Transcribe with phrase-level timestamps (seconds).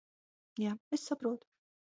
[0.63, 1.53] Jā, es saprotu.